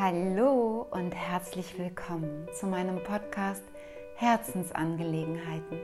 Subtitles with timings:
[0.00, 3.64] Hallo und herzlich willkommen zu meinem Podcast
[4.14, 5.80] Herzensangelegenheiten.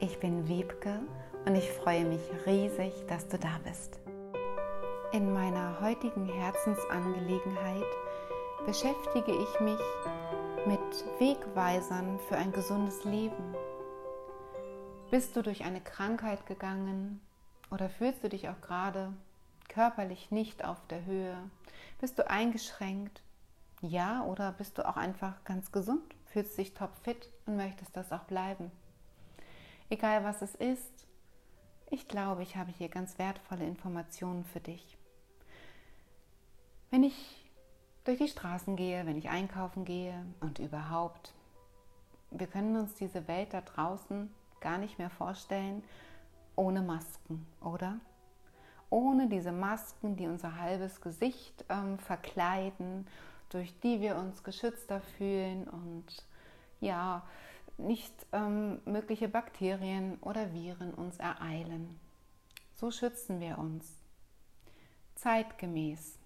[0.00, 1.00] Ich bin Wiebke
[1.46, 4.00] und ich freue mich riesig, dass du da bist.
[5.12, 7.86] In meiner heutigen Herzensangelegenheit
[8.66, 9.80] beschäftige ich mich
[10.66, 13.56] mit Wegweisern für ein gesundes Leben.
[15.10, 17.22] Bist du durch eine Krankheit gegangen
[17.70, 19.10] oder fühlst du dich auch gerade
[19.68, 21.36] körperlich nicht auf der Höhe?
[22.00, 23.22] Bist du eingeschränkt?
[23.80, 28.24] Ja, oder bist du auch einfach ganz gesund, fühlst dich topfit und möchtest das auch
[28.24, 28.70] bleiben?
[29.90, 31.06] Egal was es ist,
[31.90, 34.96] ich glaube, ich habe hier ganz wertvolle Informationen für dich.
[36.90, 37.50] Wenn ich
[38.04, 41.34] durch die Straßen gehe, wenn ich einkaufen gehe und überhaupt,
[42.30, 45.84] wir können uns diese Welt da draußen gar nicht mehr vorstellen
[46.56, 48.00] ohne Masken, oder?
[48.92, 53.06] Ohne diese Masken, die unser halbes Gesicht ähm, verkleiden,
[53.48, 56.04] durch die wir uns geschützter fühlen und
[56.80, 57.22] ja,
[57.78, 61.98] nicht ähm, mögliche Bakterien oder Viren uns ereilen.
[62.74, 63.96] So schützen wir uns.
[65.14, 66.18] Zeitgemäß.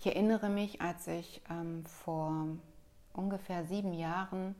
[0.00, 2.46] Ich erinnere mich, als ich ähm, vor
[3.12, 4.56] ungefähr sieben Jahren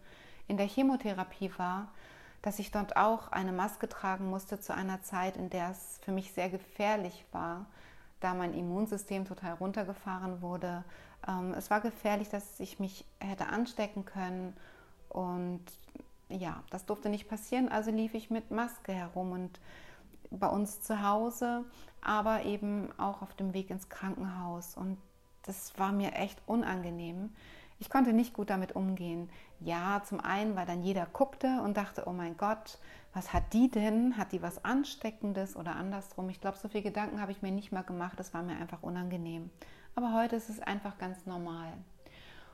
[0.47, 1.93] in der Chemotherapie war,
[2.43, 6.13] dass ich dort auch eine Maske tragen musste zu einer Zeit, in der es für
[6.13, 7.67] mich sehr gefährlich war,
[8.21, 10.85] da mein Immunsystem total runtergefahren wurde.
[11.27, 14.57] Ähm, es war gefährlich, dass ich mich hätte anstecken können
[15.09, 15.63] und
[16.29, 19.61] ja, das durfte nicht passieren, also lief ich mit Maske herum und
[20.31, 21.65] bei uns zu Hause,
[22.01, 24.97] aber eben auch auf dem Weg ins Krankenhaus und
[25.43, 27.31] das war mir echt unangenehm.
[27.81, 29.31] Ich konnte nicht gut damit umgehen.
[29.59, 32.79] Ja, zum einen, weil dann jeder guckte und dachte, oh mein Gott,
[33.15, 34.19] was hat die denn?
[34.19, 36.29] Hat die was Ansteckendes oder andersrum?
[36.29, 38.21] Ich glaube, so viele Gedanken habe ich mir nicht mal gemacht.
[38.21, 39.51] Das war mir einfach unangenehm.
[39.95, 41.73] Aber heute ist es einfach ganz normal.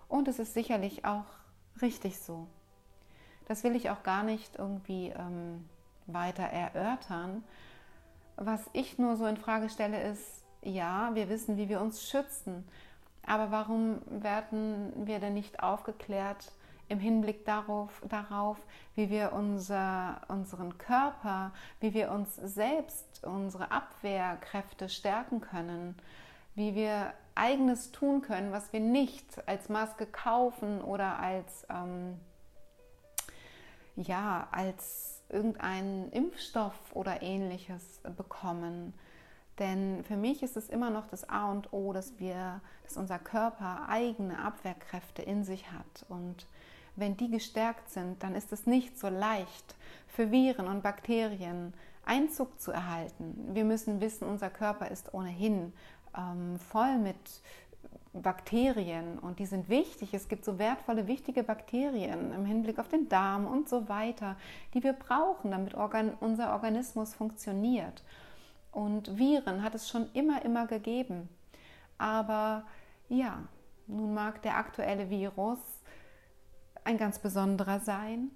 [0.09, 1.27] Und es ist sicherlich auch
[1.83, 2.47] richtig so.
[3.49, 5.69] Das will ich auch gar nicht irgendwie ähm,
[6.07, 7.43] weiter erörtern.
[8.37, 12.67] Was ich nur so in Frage stelle, ist, ja, wir wissen, wie wir uns schützen.
[13.27, 16.53] Aber warum werden wir denn nicht aufgeklärt
[16.89, 18.59] im Hinblick darauf, darauf
[18.95, 25.97] wie wir unser, unseren Körper, wie wir uns selbst, unsere Abwehrkräfte stärken können,
[26.55, 32.19] wie wir eigenes tun können, was wir nicht als Maske kaufen oder als, ähm,
[33.97, 38.95] ja, als irgendeinen Impfstoff oder ähnliches bekommen.
[39.59, 43.19] Denn für mich ist es immer noch das A und O, dass wir, dass unser
[43.19, 46.05] Körper eigene Abwehrkräfte in sich hat.
[46.09, 46.47] Und
[46.95, 49.75] wenn die gestärkt sind, dann ist es nicht so leicht
[50.09, 51.73] für Viren und Bakterien
[52.05, 53.51] Einzug zu erhalten.
[53.53, 55.73] Wir müssen wissen, unser Körper ist ohnehin
[56.17, 57.17] ähm, voll mit
[58.23, 60.15] Bakterien und die sind wichtig.
[60.15, 64.37] Es gibt so wertvolle, wichtige Bakterien im Hinblick auf den Darm und so weiter,
[64.73, 68.03] die wir brauchen, damit Organ unser Organismus funktioniert.
[68.77, 71.31] Und Viren hat es schon immer, immer gegeben.
[71.97, 72.67] Aber
[73.09, 73.43] ja,
[73.87, 75.59] nun mag der aktuelle Virus
[76.85, 78.33] ein ganz besonderer sein.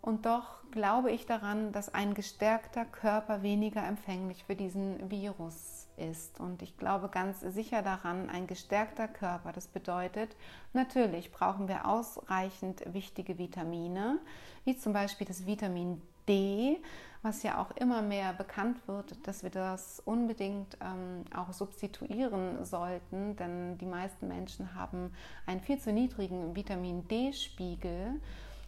[0.00, 6.40] Und doch glaube ich daran, dass ein gestärkter Körper weniger empfänglich für diesen Virus ist.
[6.40, 10.36] Und ich glaube ganz sicher daran, ein gestärkter Körper, das bedeutet,
[10.72, 14.20] natürlich brauchen wir ausreichend wichtige Vitamine,
[14.64, 16.80] wie zum Beispiel das Vitamin D,
[17.22, 23.36] was ja auch immer mehr bekannt wird, dass wir das unbedingt ähm, auch substituieren sollten,
[23.36, 25.12] denn die meisten Menschen haben
[25.46, 28.20] einen viel zu niedrigen Vitamin D-Spiegel.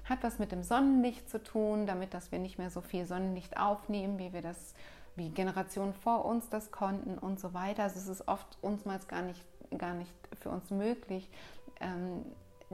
[0.05, 3.57] Hat was mit dem Sonnenlicht zu tun, damit dass wir nicht mehr so viel Sonnenlicht
[3.57, 4.75] aufnehmen, wie wir das,
[5.17, 7.85] wie Generationen vor uns das konnten und so weiter.
[7.85, 9.41] Also es ist oft uns mal gar nicht,
[9.79, 11.31] gar nicht für uns möglich,
[11.81, 12.25] ähm,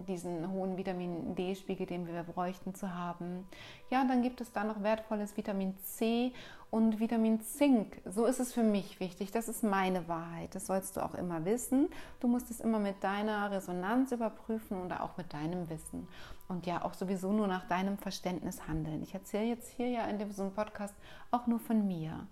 [0.06, 3.47] diesen hohen Vitamin D-Spiegel, den wir bräuchten, zu haben.
[3.91, 6.32] Ja, und dann gibt es da noch wertvolles Vitamin C
[6.70, 8.00] und Vitamin Zink.
[8.04, 9.31] So ist es für mich wichtig.
[9.31, 10.54] Das ist meine Wahrheit.
[10.54, 11.88] Das sollst du auch immer wissen.
[12.20, 16.06] Du musst es immer mit deiner Resonanz überprüfen oder auch mit deinem Wissen.
[16.49, 19.02] Und ja, auch sowieso nur nach deinem Verständnis handeln.
[19.02, 20.94] Ich erzähle jetzt hier ja in diesem Podcast
[21.31, 22.26] auch nur von mir.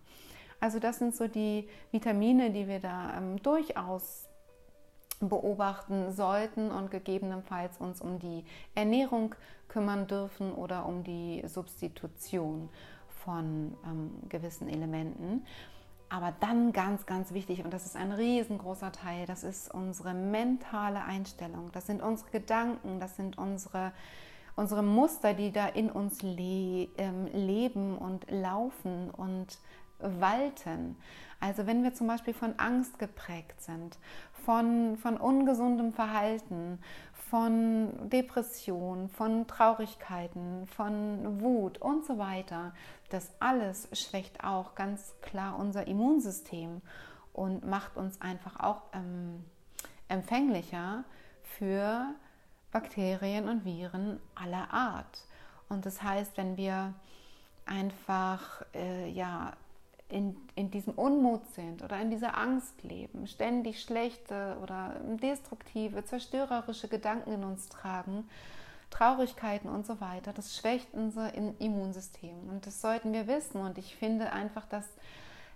[0.60, 4.25] Also das sind so die Vitamine, die wir da ähm, durchaus
[5.20, 9.34] beobachten sollten und gegebenenfalls uns um die Ernährung
[9.68, 12.68] kümmern dürfen oder um die Substitution
[13.24, 15.44] von ähm, gewissen Elementen.
[16.08, 21.02] Aber dann ganz, ganz wichtig, und das ist ein riesengroßer Teil, das ist unsere mentale
[21.02, 23.92] Einstellung, das sind unsere Gedanken, das sind unsere,
[24.54, 29.58] unsere Muster, die da in uns le ähm, leben und laufen und
[29.98, 30.96] walten.
[31.40, 33.98] Also wenn wir zum Beispiel von Angst geprägt sind,
[34.46, 36.78] von, von ungesundem Verhalten,
[37.12, 42.72] von Depression, von Traurigkeiten, von Wut und so weiter,
[43.10, 46.80] das alles schwächt auch ganz klar unser Immunsystem
[47.32, 49.44] und macht uns einfach auch ähm,
[50.06, 51.02] empfänglicher
[51.42, 52.06] für
[52.70, 55.26] Bakterien und Viren aller Art.
[55.68, 56.94] Und das heißt, wenn wir
[57.64, 59.54] einfach äh, ja,
[60.08, 66.88] in, in diesem Unmut sind oder in dieser Angst leben, ständig schlechte oder destruktive, zerstörerische
[66.88, 68.28] Gedanken in uns tragen,
[68.90, 72.48] Traurigkeiten und so weiter, das schwächt unser Immunsystem.
[72.48, 73.60] Und das sollten wir wissen.
[73.60, 74.86] Und ich finde einfach, dass,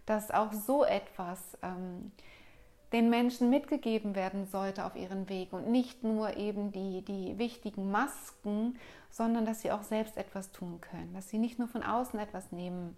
[0.05, 2.11] dass auch so etwas ähm,
[2.93, 7.91] den Menschen mitgegeben werden sollte auf ihren Weg und nicht nur eben die, die wichtigen
[7.93, 8.77] Masken,
[9.11, 12.51] sondern dass sie auch selbst etwas tun können, dass sie nicht nur von außen etwas
[12.51, 12.97] nehmen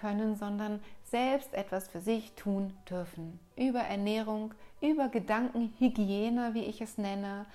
[0.00, 3.38] können, sondern selbst etwas für sich tun dürfen.
[3.56, 7.46] Über Ernährung, über Gedankenhygiene, wie ich es nenne,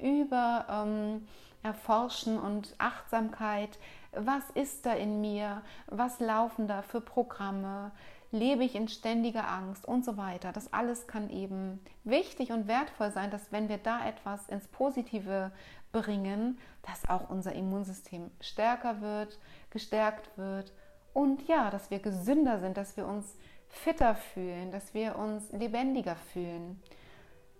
[0.00, 1.26] über ähm,
[1.62, 3.78] Erforschen und Achtsamkeit.
[4.12, 5.62] Was ist da in mir?
[5.86, 7.92] Was laufen da für Programme?
[8.34, 10.52] lebe ich in ständiger Angst und so weiter.
[10.52, 15.52] Das alles kann eben wichtig und wertvoll sein, dass wenn wir da etwas ins Positive
[15.92, 19.38] bringen, dass auch unser Immunsystem stärker wird,
[19.70, 20.72] gestärkt wird
[21.14, 23.38] und ja, dass wir gesünder sind, dass wir uns
[23.68, 26.80] fitter fühlen, dass wir uns lebendiger fühlen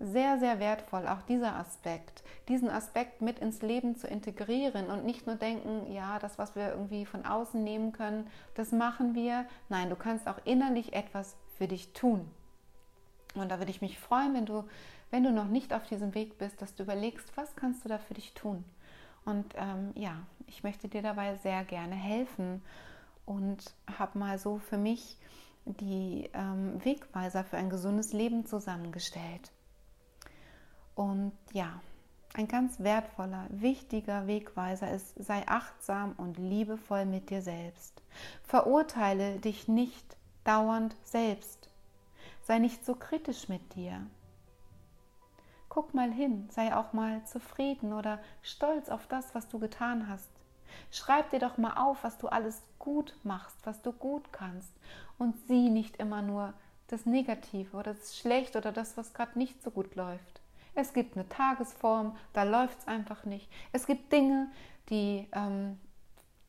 [0.01, 5.27] sehr, sehr wertvoll, auch dieser Aspekt, diesen Aspekt mit ins Leben zu integrieren und nicht
[5.27, 9.47] nur denken, ja, das, was wir irgendwie von außen nehmen können, das machen wir.
[9.69, 12.29] Nein, du kannst auch innerlich etwas für dich tun.
[13.35, 14.65] Und da würde ich mich freuen, wenn du,
[15.11, 17.99] wenn du noch nicht auf diesem Weg bist, dass du überlegst, was kannst du da
[17.99, 18.65] für dich tun.
[19.25, 20.17] Und ähm, ja,
[20.47, 22.63] ich möchte dir dabei sehr gerne helfen
[23.27, 25.19] und habe mal so für mich
[25.65, 29.51] die ähm, Wegweiser für ein gesundes Leben zusammengestellt.
[30.95, 31.81] Und ja,
[32.35, 38.03] ein ganz wertvoller, wichtiger Wegweiser ist, sei achtsam und liebevoll mit dir selbst.
[38.43, 41.71] Verurteile dich nicht dauernd selbst.
[42.43, 44.05] Sei nicht so kritisch mit dir.
[45.69, 50.31] Guck mal hin, sei auch mal zufrieden oder stolz auf das, was du getan hast.
[50.91, 54.73] Schreib dir doch mal auf, was du alles gut machst, was du gut kannst
[55.19, 56.55] und sieh nicht immer nur
[56.89, 60.41] das Negative oder das Schlechte oder das, was gerade nicht so gut läuft.
[60.75, 63.49] Es gibt eine Tagesform, da läuft es einfach nicht.
[63.73, 64.49] Es gibt Dinge,
[64.91, 65.79] die, ähm,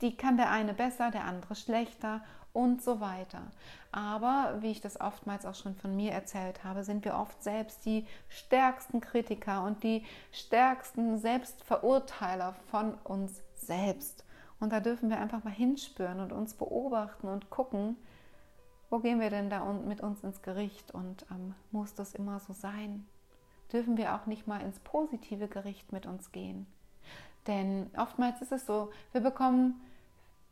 [0.01, 2.21] die kann der eine besser, der andere schlechter
[2.55, 3.41] und so weiter.
[3.91, 7.85] Aber wie ich das oftmals auch schon von mir erzählt habe, sind wir oft selbst
[7.85, 14.25] die stärksten Kritiker und die stärksten Selbstverurteiler von uns selbst.
[14.59, 17.97] Und da dürfen wir einfach mal hinspüren und uns beobachten und gucken,
[18.89, 22.53] wo gehen wir denn da mit uns ins Gericht und ähm, muss das immer so
[22.53, 23.05] sein?
[23.71, 26.67] dürfen wir auch nicht mal ins positive Gericht mit uns gehen.
[27.47, 29.81] Denn oftmals ist es so, wir bekommen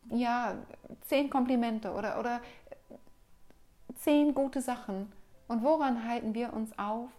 [0.10, 0.56] ja
[1.02, 2.42] zehn Komplimente oder, oder
[3.96, 5.12] zehn gute Sachen.
[5.48, 7.10] Und woran halten wir uns auf?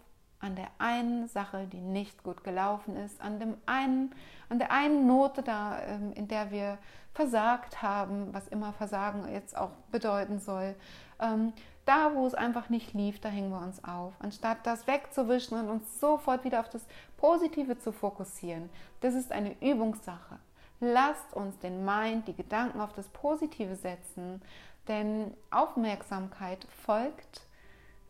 [0.45, 4.13] An der einen Sache, die nicht gut gelaufen ist, an, dem einen,
[4.47, 6.77] an der einen Note, da, ähm, in der wir
[7.15, 10.75] versagt haben, was immer Versagen jetzt auch bedeuten soll.
[11.19, 11.51] Ähm,
[11.85, 14.13] da, wo es einfach nicht lief, da hängen wir uns auf.
[14.19, 16.85] Anstatt das wegzuwischen und uns sofort wieder auf das
[17.17, 18.69] Positive zu fokussieren.
[19.01, 20.37] Das ist eine Übungssache.
[20.79, 24.43] Lasst uns den Mind, die Gedanken auf das Positive setzen,
[24.87, 27.41] denn Aufmerksamkeit folgt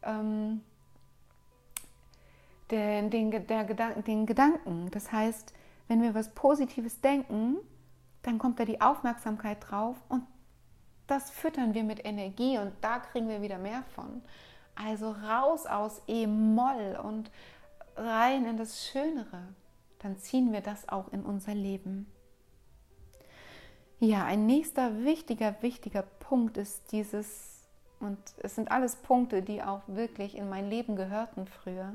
[0.04, 0.62] ähm,
[2.72, 4.90] den, den, Gedanken, den Gedanken.
[4.92, 5.54] Das heißt,
[5.88, 7.58] wenn wir was Positives denken,
[8.24, 10.24] dann kommt da die Aufmerksamkeit drauf und
[11.08, 14.24] das füttern wir mit Energie und da kriegen wir wieder mehr von.
[14.74, 17.32] Also raus aus E-Moll und
[17.96, 19.44] rein in das Schönere.
[20.00, 22.08] Dann ziehen wir das auch in unser Leben.
[24.00, 27.68] Ja, ein nächster wichtiger, wichtiger Punkt ist dieses,
[28.00, 31.94] und es sind alles Punkte, die auch wirklich in mein Leben gehörten früher,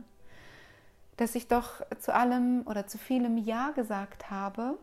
[1.21, 4.79] dass ich doch zu allem oder zu vielem Ja gesagt habe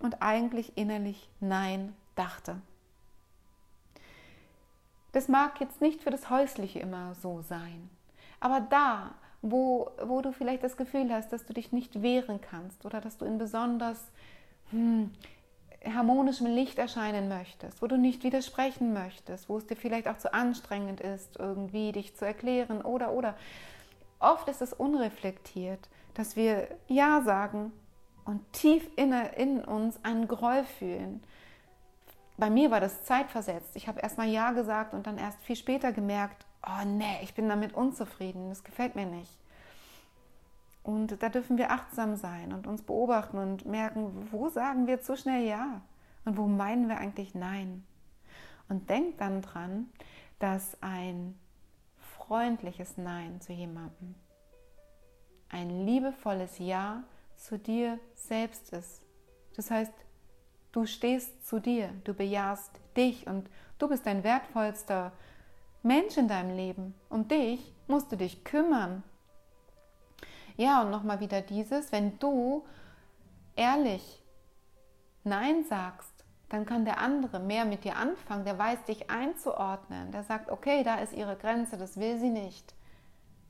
[0.00, 2.56] und eigentlich innerlich Nein dachte.
[5.12, 7.90] Das mag jetzt nicht für das Häusliche immer so sein.
[8.40, 9.10] Aber da,
[9.42, 13.18] wo, wo du vielleicht das Gefühl hast, dass du dich nicht wehren kannst oder dass
[13.18, 14.02] du in besonders
[14.70, 15.10] hm,
[15.84, 20.32] harmonischem Licht erscheinen möchtest, wo du nicht widersprechen möchtest, wo es dir vielleicht auch zu
[20.32, 23.34] anstrengend ist, irgendwie dich zu erklären oder oder.
[24.20, 27.72] Oft ist es unreflektiert, dass wir Ja sagen
[28.24, 31.22] und tief in, in uns einen Groll fühlen
[32.40, 33.76] bei mir war das zeitversetzt.
[33.76, 37.34] Ich habe erst mal Ja gesagt und dann erst viel später gemerkt, oh nee, ich
[37.34, 39.38] bin damit unzufrieden, das gefällt mir nicht.
[40.82, 45.16] Und da dürfen wir achtsam sein und uns beobachten und merken, wo sagen wir zu
[45.16, 45.82] schnell Ja
[46.24, 47.84] und wo meinen wir eigentlich Nein.
[48.68, 49.90] Und denk dann dran,
[50.38, 51.38] dass ein
[52.30, 54.14] freundliches Nein zu jemandem,
[55.48, 57.02] ein liebevolles Ja
[57.34, 59.02] zu dir selbst ist.
[59.56, 59.92] Das heißt,
[60.70, 65.10] du stehst zu dir, du bejahst dich und du bist dein wertvollster
[65.82, 66.94] Mensch in deinem Leben.
[67.08, 69.02] Um dich musst du dich kümmern.
[70.56, 72.64] Ja, und nochmal wieder dieses, wenn du
[73.56, 74.22] ehrlich
[75.24, 76.09] Nein sagst,
[76.50, 80.82] dann kann der andere mehr mit dir anfangen, der weiß dich einzuordnen, der sagt, okay,
[80.82, 82.74] da ist ihre Grenze, das will sie nicht.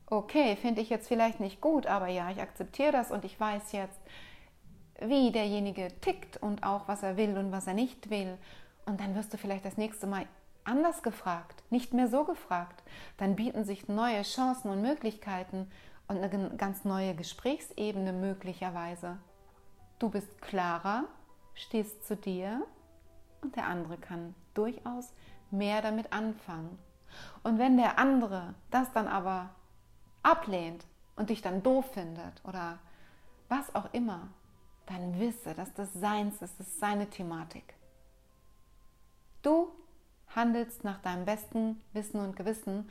[0.05, 3.71] Okay, finde ich jetzt vielleicht nicht gut, aber ja, ich akzeptiere das und ich weiß
[3.71, 3.99] jetzt,
[4.99, 8.37] wie derjenige tickt und auch, was er will und was er nicht will.
[8.85, 10.27] Und dann wirst du vielleicht das nächste Mal
[10.63, 12.83] anders gefragt, nicht mehr so gefragt.
[13.17, 15.71] Dann bieten sich neue Chancen und Möglichkeiten
[16.07, 19.17] und eine ganz neue Gesprächsebene möglicherweise.
[19.97, 21.05] Du bist klarer,
[21.55, 22.63] stehst zu dir
[23.41, 25.13] und der andere kann durchaus
[25.49, 26.77] mehr damit anfangen.
[27.43, 29.49] Und wenn der andere das dann aber
[30.23, 32.79] ablehnt und dich dann doof findet oder
[33.49, 34.27] was auch immer,
[34.85, 37.75] dann wisse, dass das seins ist, das ist seine Thematik.
[39.41, 39.71] Du
[40.35, 42.89] handelst nach deinem besten Wissen und Gewissen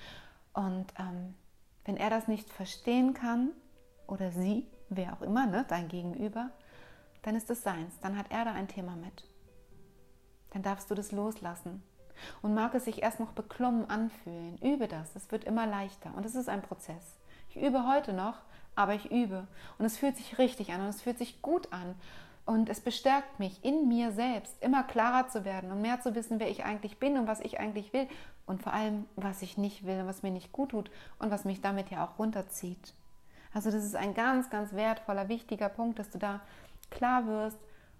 [0.52, 1.34] und ähm,
[1.84, 3.50] wenn er das nicht verstehen kann
[4.06, 6.50] oder sie, wer auch immer, ne, dein Gegenüber,
[7.22, 9.24] dann ist es seins, dann hat er da ein Thema mit
[10.50, 11.82] dann darfst du das loslassen.
[12.42, 16.12] Und mag es sich erst noch beklommen anfühlen, übe das, es wird immer leichter.
[16.14, 17.16] Und es ist ein Prozess.
[17.48, 18.34] Ich übe heute noch,
[18.76, 19.46] aber ich übe.
[19.78, 21.94] Und es fühlt sich richtig an und es fühlt sich gut an.
[22.46, 26.40] Und es bestärkt mich in mir selbst, immer klarer zu werden und mehr zu wissen,
[26.40, 28.08] wer ich eigentlich bin und was ich eigentlich will.
[28.46, 31.44] Und vor allem, was ich nicht will und was mir nicht gut tut und was
[31.44, 32.94] mich damit ja auch runterzieht.
[33.52, 36.40] Also das ist ein ganz, ganz wertvoller, wichtiger Punkt, dass du da
[36.90, 37.58] klar wirst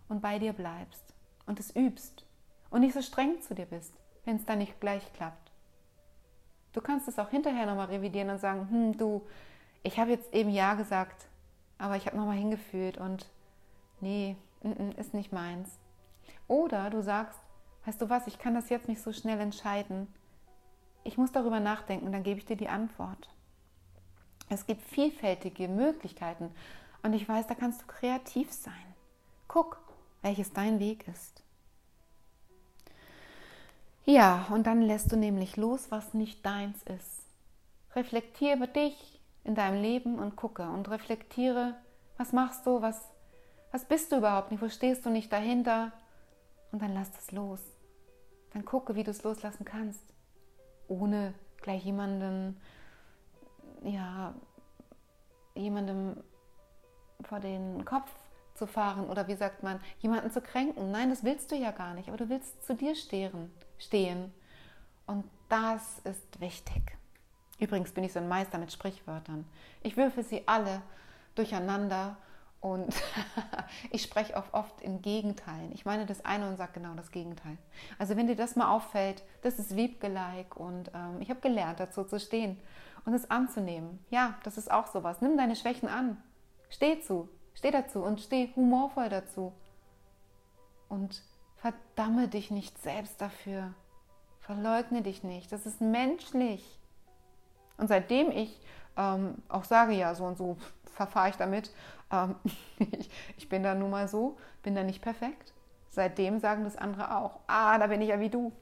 [0.09, 1.15] und bei dir bleibst
[1.47, 2.25] und es übst
[2.71, 3.93] und nicht so streng zu dir bist,
[4.25, 5.51] wenn es dann nicht gleich klappt.
[6.73, 9.23] Du kannst es auch hinterher nochmal revidieren und sagen, hm, du,
[9.83, 11.27] ich habe jetzt eben Ja gesagt,
[11.79, 13.27] aber ich habe nochmal hingefühlt und
[14.01, 14.37] nee,
[14.97, 15.79] ist nicht meins.
[16.47, 17.41] Oder du sagst,
[17.87, 20.07] weißt du was, ich kann das jetzt nicht so schnell entscheiden.
[21.03, 23.29] Ich muss darüber nachdenken, dann gebe ich dir die Antwort.
[24.49, 26.53] Es gibt vielfältige Möglichkeiten
[27.03, 28.75] und ich weiß, da kannst du kreativ sein.
[29.49, 29.81] Guck,
[30.23, 31.43] welches dein Weg ist.
[34.05, 37.25] Ja, und dann lässt du nämlich los, was nicht deins ist.
[37.95, 41.75] Reflektiere dich in deinem Leben und gucke und reflektiere,
[42.17, 43.01] was machst du, was,
[43.73, 45.93] was bist du überhaupt nicht, wo stehst du nicht dahinter
[46.73, 47.61] und dann lass das los.
[48.53, 50.03] Dann gucke, wie du es loslassen kannst,
[50.89, 52.61] ohne gleich jemanden,
[53.83, 54.35] ja,
[55.55, 56.17] jemandem
[57.23, 58.11] vor den Kopf
[58.61, 60.91] zu fahren oder wie sagt man, jemanden zu kränken.
[60.91, 64.33] Nein, das willst du ja gar nicht, aber du willst zu dir stehen.
[65.07, 66.97] Und das ist wichtig.
[67.59, 69.47] Übrigens bin ich so ein Meister mit Sprichwörtern.
[69.83, 70.83] Ich würfe sie alle
[71.35, 72.19] durcheinander
[72.61, 72.95] und
[73.91, 75.73] ich spreche auch oft in Gegenteilen.
[75.73, 77.57] Ich meine das eine und sage genau das Gegenteil.
[77.99, 82.05] Also wenn dir das mal auffällt, das ist Wiebke-like und ähm, ich habe gelernt, dazu
[82.05, 82.61] zu stehen
[83.07, 84.05] und es anzunehmen.
[84.11, 85.23] Ja, das ist auch sowas.
[85.23, 86.23] Nimm deine Schwächen an.
[86.69, 87.31] Steh zu.
[87.55, 89.53] Steh dazu und steh humorvoll dazu.
[90.89, 91.23] Und
[91.57, 93.75] verdamme dich nicht selbst dafür.
[94.41, 95.53] Verleugne dich nicht.
[95.53, 96.79] Das ist menschlich.
[97.77, 98.61] Und seitdem ich
[98.97, 101.73] ähm, auch sage, ja, so und so verfahre ich damit,
[102.11, 102.35] ähm,
[102.79, 105.55] ich, ich bin da nun mal so, bin da nicht perfekt.
[105.91, 108.53] Seitdem sagen das andere auch, ah, da bin ich ja wie du.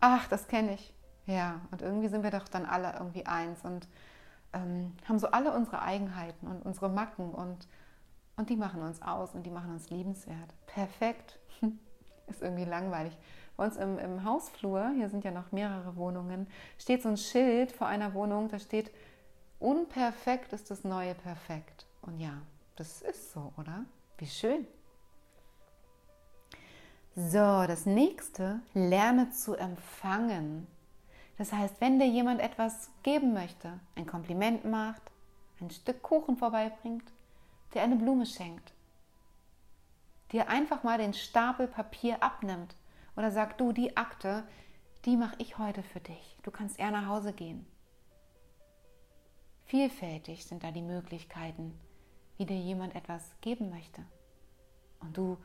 [0.00, 0.92] Ach, das kenne ich.
[1.26, 3.86] Ja, und irgendwie sind wir doch dann alle irgendwie eins und
[4.52, 7.68] ähm, haben so alle unsere Eigenheiten und unsere Macken und
[8.36, 10.54] und die machen uns aus und die machen uns liebenswert.
[10.66, 11.38] Perfekt.
[12.26, 13.16] Ist irgendwie langweilig.
[13.56, 16.46] Bei uns im, im Hausflur, hier sind ja noch mehrere Wohnungen,
[16.78, 18.90] steht so ein Schild vor einer Wohnung, da steht,
[19.58, 21.86] unperfekt ist das neue Perfekt.
[22.00, 22.40] Und ja,
[22.76, 23.84] das ist so, oder?
[24.18, 24.66] Wie schön.
[27.14, 30.66] So, das nächste, lerne zu empfangen.
[31.36, 35.02] Das heißt, wenn dir jemand etwas geben möchte, ein Kompliment macht,
[35.60, 37.04] ein Stück Kuchen vorbeibringt,
[37.74, 38.72] dir eine Blume schenkt,
[40.30, 42.74] dir einfach mal den Stapel Papier abnimmt
[43.16, 44.44] oder sagt, du, die Akte,
[45.04, 46.38] die mache ich heute für dich.
[46.42, 47.66] Du kannst eher nach Hause gehen.
[49.64, 51.78] Vielfältig sind da die Möglichkeiten,
[52.36, 54.02] wie dir jemand etwas geben möchte.
[55.00, 55.38] Und du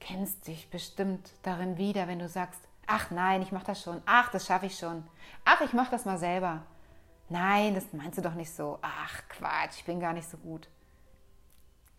[0.00, 2.60] kennst dich bestimmt darin wieder, wenn du sagst,
[2.92, 4.02] Ach nein, ich mache das schon.
[4.04, 5.04] Ach, das schaffe ich schon.
[5.44, 6.62] Ach, ich mache das mal selber.
[7.28, 8.80] Nein, das meinst du doch nicht so.
[8.82, 10.68] Ach, Quatsch, ich bin gar nicht so gut.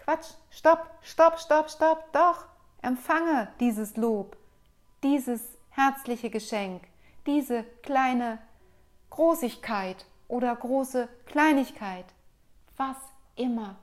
[0.04, 2.46] Quatsch, stopp, stopp, stopp, stopp, doch.
[2.82, 4.36] Empfange dieses Lob,
[5.04, 6.82] dieses herzliche Geschenk,
[7.28, 8.40] diese kleine
[9.12, 12.06] Großigkeit oder große Kleinigkeit,
[12.78, 12.98] was
[13.36, 13.76] immer.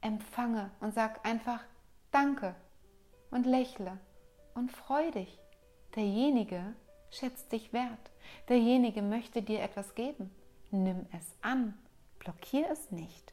[0.00, 1.60] Empfange und sag einfach
[2.10, 2.56] Danke
[3.30, 3.98] und lächle
[4.54, 5.38] und freu dich.
[5.94, 6.74] Derjenige
[7.10, 8.10] schätzt dich wert.
[8.48, 10.30] Derjenige möchte dir etwas geben.
[10.72, 11.78] Nimm es an.
[12.18, 13.32] Blockier es nicht.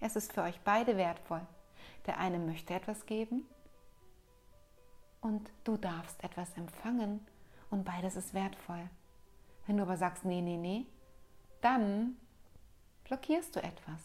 [0.00, 1.46] Es ist für euch beide wertvoll.
[2.06, 3.46] Der eine möchte etwas geben
[5.20, 7.26] und du darfst etwas empfangen
[7.70, 8.90] und beides ist wertvoll.
[9.66, 10.86] Wenn du aber sagst, nee, nee, nee,
[11.62, 12.16] dann
[13.04, 14.00] blockierst du etwas.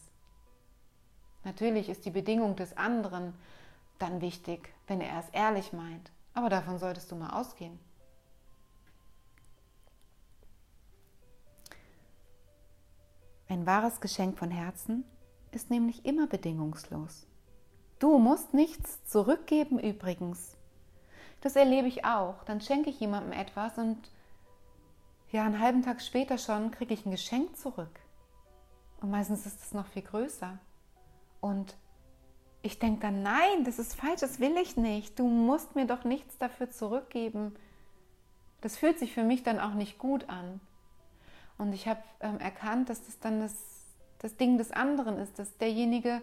[1.43, 3.33] Natürlich ist die Bedingung des anderen
[3.97, 7.79] dann wichtig, wenn er es ehrlich meint, aber davon solltest du mal ausgehen.
[13.49, 15.03] Ein wahres Geschenk von Herzen
[15.51, 17.25] ist nämlich immer bedingungslos.
[17.99, 20.55] Du musst nichts zurückgeben übrigens.
[21.41, 22.43] Das erlebe ich auch.
[22.45, 23.97] Dann schenke ich jemandem etwas und
[25.31, 27.99] ja, einen halben Tag später schon kriege ich ein Geschenk zurück.
[29.01, 30.57] Und meistens ist es noch viel größer.
[31.41, 31.75] Und
[32.61, 35.19] ich denke dann, nein, das ist falsch, das will ich nicht.
[35.19, 37.55] Du musst mir doch nichts dafür zurückgeben.
[38.61, 40.59] Das fühlt sich für mich dann auch nicht gut an.
[41.57, 43.53] Und ich habe ähm, erkannt, dass das dann das,
[44.19, 46.21] das Ding des anderen ist, dass derjenige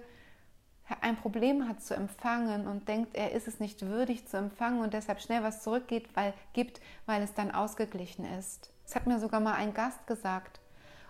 [1.00, 4.94] ein Problem hat zu empfangen und denkt, er ist es nicht würdig zu empfangen und
[4.94, 8.72] deshalb schnell was zurückgeht, weil gibt, weil es dann ausgeglichen ist.
[8.84, 10.60] Es hat mir sogar mal ein Gast gesagt,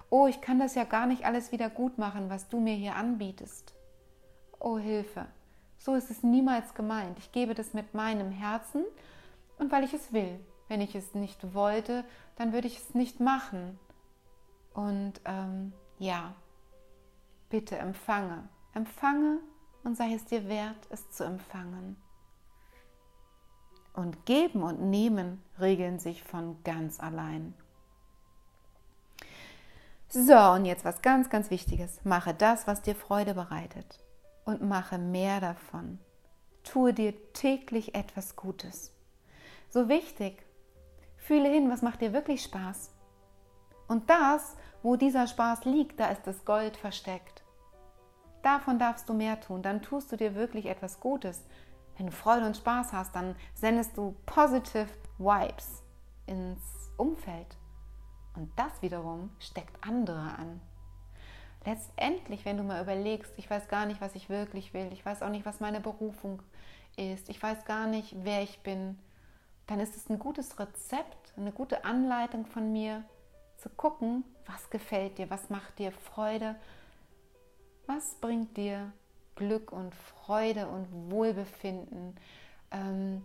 [0.09, 2.97] oh, ich kann das ja gar nicht alles wieder gut machen, was du mir hier
[2.97, 3.75] anbietest.
[4.59, 5.27] Oh Hilfe,
[5.79, 7.19] so ist es niemals gemeint.
[7.19, 8.85] Ich gebe das mit meinem Herzen
[9.59, 10.41] und weil ich es will.
[10.69, 12.05] Wenn ich es nicht wollte,
[12.37, 13.79] dann würde ich es nicht machen.
[14.75, 16.35] Und ähm, ja,
[17.51, 18.49] bitte empfange.
[18.75, 19.39] Empfange
[19.87, 21.97] und sei es dir wert, es zu empfangen.
[23.95, 27.55] Und geben und nehmen regeln sich von ganz allein.
[30.09, 32.01] So, und jetzt was ganz, ganz Wichtiges.
[32.05, 34.01] Mache das, was dir Freude bereitet.
[34.45, 36.01] Und mache mehr davon.
[36.65, 38.93] Tue dir täglich etwas Gutes.
[39.71, 40.45] So wichtig.
[41.17, 42.91] Fühle hin, was macht dir wirklich Spaß.
[43.87, 47.46] Und das, wo dieser Spaß liegt, da ist das Gold versteckt.
[48.47, 51.43] Davon darfst du mehr tun, dann tust du dir wirklich etwas Gutes.
[51.97, 54.87] Wenn du Freude und Spaß hast, dann sendest du positive
[55.19, 55.83] Vibes
[56.27, 56.61] ins
[56.97, 57.57] Umfeld.
[58.37, 60.61] Und das wiederum steckt andere an.
[61.65, 65.23] Letztendlich, wenn du mal überlegst, ich weiß gar nicht, was ich wirklich will, ich weiß
[65.23, 66.41] auch nicht, was meine Berufung
[66.97, 68.97] ist, ich weiß gar nicht, wer ich bin,
[69.67, 73.03] dann ist es ein gutes Rezept, eine gute Anleitung von mir,
[73.57, 76.55] zu gucken, was gefällt dir, was macht dir Freude,
[77.87, 78.93] was bringt dir
[79.35, 82.17] Glück und Freude und Wohlbefinden,
[82.71, 83.23] ähm,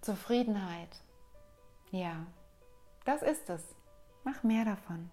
[0.00, 0.88] Zufriedenheit.
[1.90, 2.26] Ja,
[3.04, 3.62] das ist es.
[4.24, 5.10] Mach mehr davon.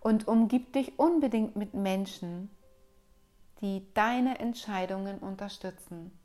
[0.00, 2.50] Und umgib dich unbedingt mit Menschen,
[3.60, 6.16] die deine Entscheidungen unterstützen.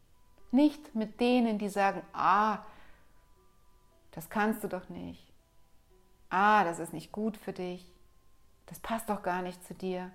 [0.52, 2.60] Nicht mit denen, die sagen, ah,
[4.12, 5.32] das kannst du doch nicht
[6.32, 7.86] ah, das ist nicht gut für dich,
[8.66, 10.12] das passt doch gar nicht zu dir.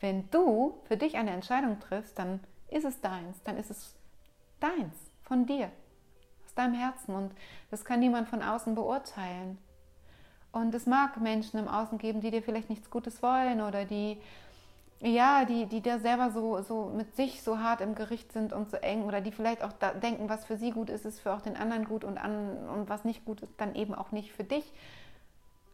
[0.00, 3.94] Wenn du für dich eine Entscheidung triffst, dann ist es deins, dann ist es
[4.60, 5.70] deins, von dir,
[6.44, 7.14] aus deinem Herzen.
[7.14, 7.32] Und
[7.70, 9.58] das kann niemand von außen beurteilen.
[10.52, 14.18] Und es mag Menschen im Außen geben, die dir vielleicht nichts Gutes wollen oder die,
[15.00, 18.70] ja, die, die da selber so, so mit sich so hart im Gericht sind und
[18.70, 21.42] so eng oder die vielleicht auch denken, was für sie gut ist, ist für auch
[21.42, 24.44] den anderen gut und, an, und was nicht gut ist, dann eben auch nicht für
[24.44, 24.72] dich.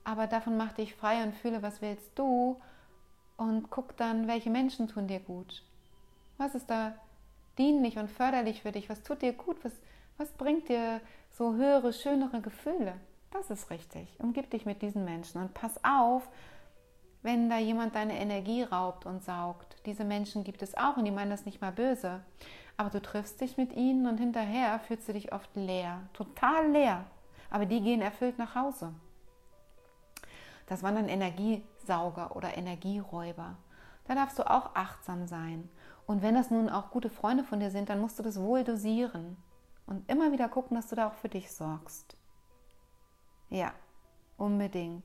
[0.02, 2.60] Aber davon mach dich frei und fühle, was willst du
[3.36, 5.62] und guck dann, welche Menschen tun dir gut.
[6.38, 6.94] Was ist da
[7.58, 8.88] dienlich und förderlich für dich?
[8.88, 9.56] Was tut dir gut?
[9.64, 9.72] Was,
[10.18, 12.94] was bringt dir so höhere, schönere Gefühle?
[13.30, 14.08] Das ist richtig.
[14.18, 16.28] Umgib dich mit diesen Menschen und pass auf,
[17.22, 19.76] wenn da jemand deine Energie raubt und saugt.
[19.86, 22.20] Diese Menschen gibt es auch und die meinen das nicht mal böse.
[22.76, 27.04] Aber du triffst dich mit ihnen und hinterher fühlst du dich oft leer, total leer.
[27.50, 28.92] Aber die gehen erfüllt nach Hause.
[30.66, 31.08] Das waren dann
[31.84, 33.56] Energiesauger oder Energieräuber.
[34.06, 35.68] Da darfst du auch achtsam sein.
[36.06, 38.64] Und wenn das nun auch gute Freunde von dir sind, dann musst du das wohl
[38.64, 39.36] dosieren
[39.86, 42.16] und immer wieder gucken, dass du da auch für dich sorgst.
[43.50, 43.72] Ja,
[44.36, 45.04] unbedingt.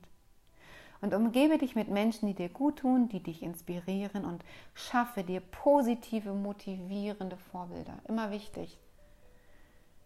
[1.00, 5.40] Und umgebe dich mit Menschen, die dir gut tun, die dich inspirieren und schaffe dir
[5.40, 7.98] positive, motivierende Vorbilder.
[8.06, 8.78] Immer wichtig.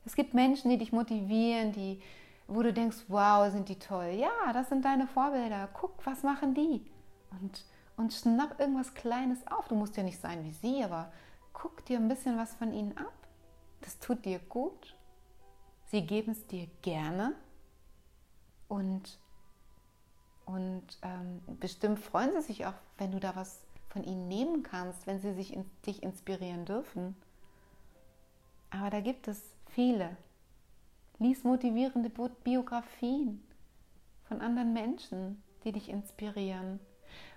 [0.05, 2.01] Es gibt Menschen, die dich motivieren, die
[2.47, 4.11] wo du denkst, wow, sind die toll.
[4.17, 5.69] Ja, das sind deine Vorbilder.
[5.73, 6.85] Guck, was machen die?
[7.31, 7.65] Und,
[7.97, 9.69] und schnapp irgendwas Kleines auf.
[9.69, 11.13] Du musst ja nicht sein wie sie, aber
[11.53, 13.13] guck dir ein bisschen was von ihnen ab.
[13.81, 14.97] Das tut dir gut.
[15.87, 17.35] Sie geben es dir gerne.
[18.69, 19.19] Und,
[20.45, 25.07] und ähm, bestimmt freuen sie sich auch, wenn du da was von ihnen nehmen kannst,
[25.07, 27.17] wenn sie sich in, dich inspirieren dürfen.
[28.71, 30.17] Aber da gibt es viele.
[31.19, 32.11] Lies motivierende
[32.43, 33.43] Biografien
[34.25, 36.81] von anderen Menschen, die dich inspirieren.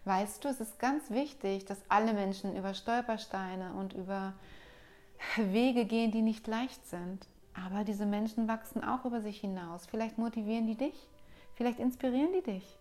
[0.06, 4.34] Weißt du, es ist ganz wichtig, dass alle Menschen über Stolpersteine und über
[5.36, 7.28] Wege gehen, die nicht leicht sind.
[7.54, 9.86] Aber diese Menschen wachsen auch über sich hinaus.
[9.86, 11.08] Vielleicht motivieren die dich,
[11.56, 12.80] vielleicht inspirieren die dich.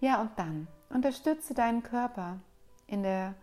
[0.00, 2.38] Ja, und dann unterstütze deinen Körper
[2.86, 3.34] in der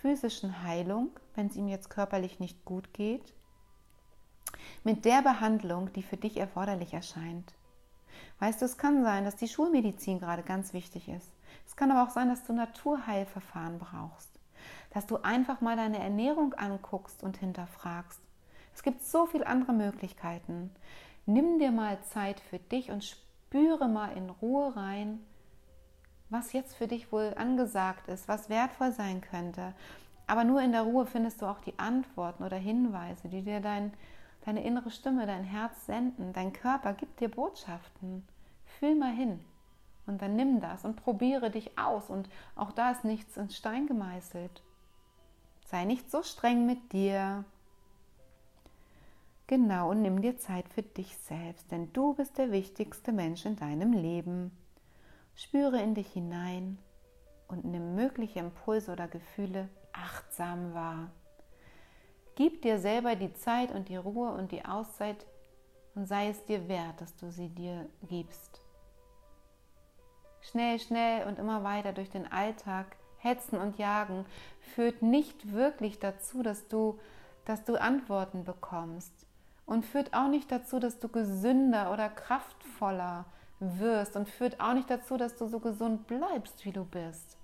[0.00, 3.34] physischen Heilung, wenn es ihm jetzt körperlich nicht gut geht,
[4.84, 7.54] mit der Behandlung, die für dich erforderlich erscheint.
[8.40, 11.32] Weißt du, es kann sein, dass die Schulmedizin gerade ganz wichtig ist.
[11.66, 14.30] Es kann aber auch sein, dass du Naturheilverfahren brauchst.
[14.90, 18.20] Dass du einfach mal deine Ernährung anguckst und hinterfragst.
[18.74, 20.70] Es gibt so viele andere Möglichkeiten.
[21.26, 25.20] Nimm dir mal Zeit für dich und spüre mal in Ruhe rein,
[26.30, 29.74] was jetzt für dich wohl angesagt ist, was wertvoll sein könnte.
[30.26, 33.92] Aber nur in der Ruhe findest du auch die Antworten oder Hinweise, die dir dein,
[34.48, 36.32] deine innere Stimme, dein Herz senden.
[36.32, 38.26] Dein Körper gibt dir Botschaften.
[38.64, 39.44] Fühl mal hin
[40.06, 42.08] und dann nimm das und probiere dich aus.
[42.08, 44.62] Und auch da ist nichts ins Stein gemeißelt.
[45.66, 47.44] Sei nicht so streng mit dir.
[49.48, 53.56] Genau, und nimm dir Zeit für dich selbst, denn du bist der wichtigste Mensch in
[53.56, 54.50] deinem Leben.
[55.34, 56.78] Spüre in dich hinein
[57.48, 61.10] und nimm mögliche Impulse oder Gefühle achtsam wahr.
[62.38, 65.26] Gib dir selber die Zeit und die Ruhe und die Auszeit
[65.96, 68.60] und sei es dir wert, dass du sie dir gibst.
[70.42, 74.24] Schnell, schnell und immer weiter durch den Alltag hetzen und jagen
[74.60, 77.00] führt nicht wirklich dazu, dass du,
[77.44, 79.26] dass du Antworten bekommst
[79.66, 83.24] und führt auch nicht dazu, dass du gesünder oder kraftvoller
[83.58, 87.36] wirst und führt auch nicht dazu, dass du so gesund bleibst, wie du bist.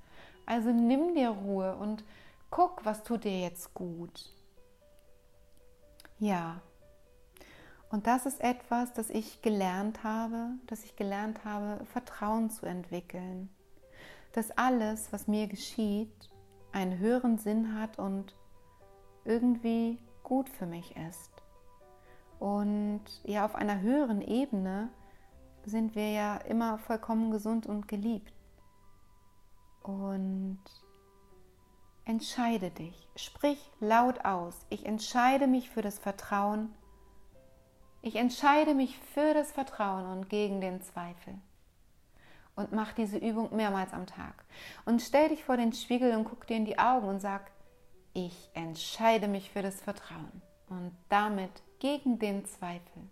[0.47, 2.05] Also nimm dir Ruhe und
[2.49, 4.34] guck, was tut dir jetzt gut.
[6.25, 6.63] Ja.
[7.91, 13.51] Und das ist etwas, das ich gelernt habe, dass ich gelernt habe, Vertrauen zu entwickeln.
[14.33, 16.31] Dass alles, was mir geschieht,
[16.73, 18.35] einen höheren Sinn hat und
[19.27, 21.31] irgendwie gut für mich ist.
[22.39, 24.89] Und ja, auf einer höheren Ebene
[25.67, 28.33] sind wir ja immer vollkommen gesund und geliebt.
[29.83, 30.59] Und
[32.05, 34.67] entscheide dich, sprich laut aus.
[34.71, 36.75] Ich entscheide mich für das Vertrauen.
[38.03, 41.35] Ich entscheide mich für das Vertrauen und gegen den Zweifel.
[42.57, 44.45] Und mach diese Übung mehrmals am Tag.
[44.85, 47.51] Und stell dich vor den Spiegel und guck dir in die Augen und sag,
[48.13, 53.03] ich entscheide mich für das Vertrauen und damit gegen den Zweifel.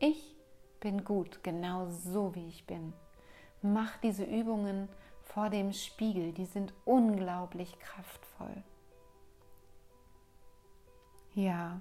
[0.00, 0.36] Ich
[0.80, 2.92] bin gut, genau so wie ich bin.
[3.62, 4.88] Mach diese Übungen
[5.34, 8.62] vor dem Spiegel, die sind unglaublich kraftvoll.
[11.34, 11.80] Ja,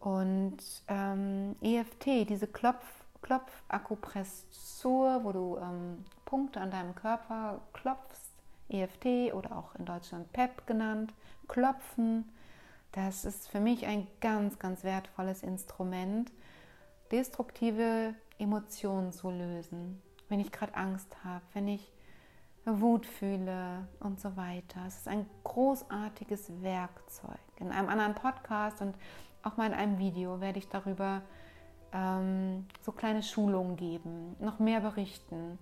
[0.00, 0.58] und
[0.88, 2.84] ähm, EFT, diese Klopf,
[3.22, 8.32] Klopfakupressur, wo du ähm, Punkte an deinem Körper klopfst,
[8.68, 11.14] EFT oder auch in Deutschland PEP genannt,
[11.46, 12.32] klopfen,
[12.92, 16.32] das ist für mich ein ganz, ganz wertvolles Instrument,
[17.10, 20.00] destruktive Emotionen zu lösen.
[20.28, 21.91] Wenn ich gerade Angst habe, wenn ich
[22.64, 24.80] Wut fühle und so weiter.
[24.86, 27.40] Es ist ein großartiges Werkzeug.
[27.56, 28.94] In einem anderen Podcast und
[29.42, 31.22] auch mal in einem Video werde ich darüber
[31.92, 35.58] ähm, so kleine Schulungen geben, noch mehr berichten.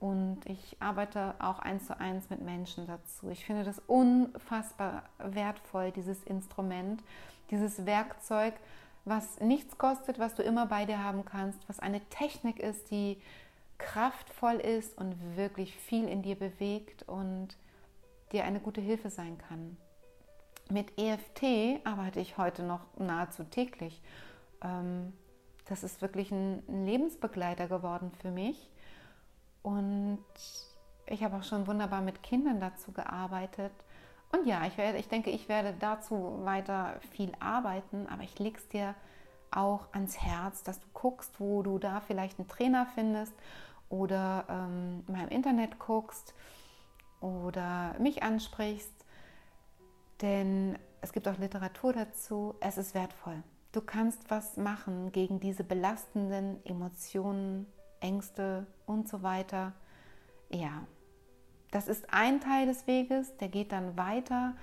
[0.00, 3.28] Und ich arbeite auch eins zu eins mit Menschen dazu.
[3.28, 7.02] Ich finde das unfassbar wertvoll, dieses Instrument,
[7.50, 8.54] dieses Werkzeug,
[9.04, 13.20] was nichts kostet, was du immer bei dir haben kannst, was eine Technik ist, die
[13.80, 17.56] kraftvoll ist und wirklich viel in dir bewegt und
[18.32, 19.76] dir eine gute Hilfe sein kann.
[20.70, 24.00] Mit EFT arbeite ich heute noch nahezu täglich.
[24.62, 25.12] Ähm,
[25.66, 28.70] das ist wirklich ein Lebensbegleiter geworden für mich.
[29.62, 30.24] Und
[31.06, 33.72] ich habe auch schon wunderbar mit Kindern dazu gearbeitet.
[34.32, 38.58] Und ja, ich, werde, ich denke, ich werde dazu weiter viel arbeiten, aber ich lege
[38.58, 38.94] es dir
[39.50, 43.34] auch ans Herz, dass du guckst, wo du da vielleicht einen Trainer findest
[43.90, 46.32] oder ähm, mal im Internet guckst
[47.20, 49.04] oder mich ansprichst,
[50.22, 52.54] denn es gibt auch Literatur dazu.
[52.60, 53.42] Es ist wertvoll.
[53.72, 57.66] Du kannst was machen gegen diese belastenden Emotionen,
[58.00, 59.74] Ängste und so weiter.
[60.50, 60.86] Ja,
[61.70, 64.54] das ist ein Teil des Weges, der geht dann weiter,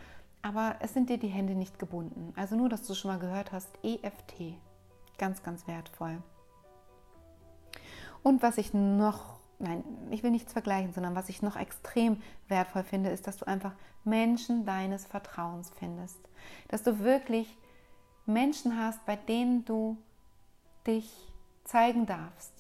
[0.41, 2.33] aber es sind dir die Hände nicht gebunden.
[2.35, 4.55] Also nur, dass du schon mal gehört hast, EFT.
[5.17, 6.21] Ganz, ganz wertvoll.
[8.27, 12.83] Und was ich noch, nein, ich will nichts vergleichen, sondern was ich noch extrem wertvoll
[12.83, 13.71] finde, ist, dass du einfach
[14.03, 16.19] Menschen deines Vertrauens findest.
[16.67, 17.57] Dass du wirklich
[18.25, 19.95] Menschen hast, bei denen du
[20.85, 21.09] dich
[21.63, 22.51] zeigen darfst,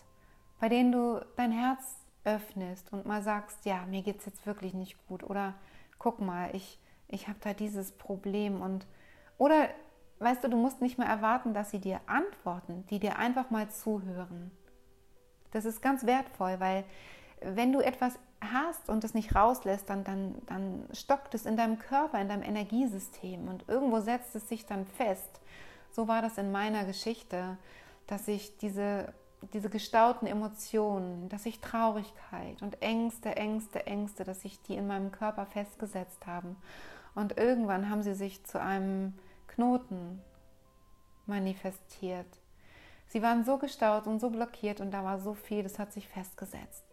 [0.61, 4.73] bei denen du dein Herz öffnest und mal sagst, ja, mir geht es jetzt wirklich
[4.73, 5.53] nicht gut oder
[5.99, 8.87] guck mal, ich, ich habe da dieses Problem und
[9.37, 9.67] oder
[10.19, 13.69] weißt du, du musst nicht mehr erwarten, dass sie dir antworten, die dir einfach mal
[13.69, 14.49] zuhören.
[15.51, 16.83] Das ist ganz wertvoll, weil
[17.41, 21.79] wenn du etwas hast und es nicht rauslässt, dann, dann, dann stockt es in deinem
[21.79, 25.41] Körper, in deinem Energiesystem und irgendwo setzt es sich dann fest.
[25.91, 27.57] So war das in meiner Geschichte,
[28.05, 29.13] dass ich diese
[29.53, 35.11] diese gestauten Emotionen, dass ich Traurigkeit und Ängste, Ängste, Ängste, dass sich die in meinem
[35.11, 36.57] Körper festgesetzt haben.
[37.15, 39.13] Und irgendwann haben sie sich zu einem
[39.47, 40.21] Knoten
[41.25, 42.27] manifestiert.
[43.09, 46.07] Sie waren so gestaut und so blockiert und da war so viel, das hat sich
[46.07, 46.83] festgesetzt.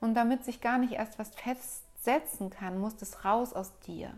[0.00, 4.12] Und damit sich gar nicht erst was festsetzen kann, muss es raus aus dir.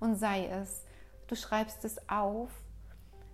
[0.00, 0.84] Und sei es,
[1.28, 2.50] du schreibst es auf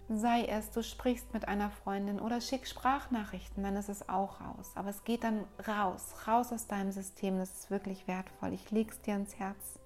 [0.09, 4.73] sei es, du sprichst mit einer Freundin oder schick Sprachnachrichten, dann ist es auch raus.
[4.75, 7.39] Aber es geht dann raus, raus aus deinem System.
[7.39, 8.53] Das ist wirklich wertvoll.
[8.53, 9.79] Ich leg's dir ans Herz.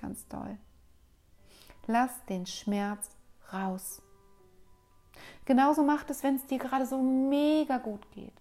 [0.00, 0.58] Ganz doll.
[1.86, 3.10] Lass den Schmerz
[3.52, 4.02] raus.
[5.44, 8.32] Genauso macht es, wenn es dir gerade so mega gut geht.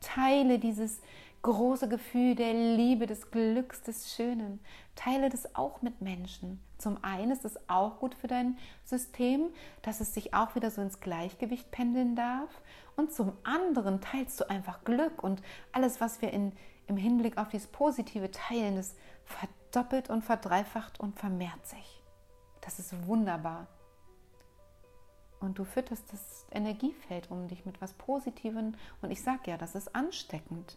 [0.00, 1.00] Teile dieses
[1.42, 4.60] große Gefühl der Liebe, des Glücks, des Schönen.
[4.94, 6.60] Teile das auch mit Menschen.
[6.78, 9.50] Zum einen ist es auch gut für dein System,
[9.82, 12.50] dass es sich auch wieder so ins Gleichgewicht pendeln darf.
[12.96, 16.52] Und zum anderen teilst du einfach Glück und alles, was wir in,
[16.86, 22.02] im Hinblick auf dieses Positive teilen, das verdoppelt und verdreifacht und vermehrt sich.
[22.60, 23.66] Das ist wunderbar.
[25.40, 28.74] Und du fütterst das Energiefeld um dich mit was Positivem.
[29.00, 30.76] Und ich sage ja, das ist ansteckend.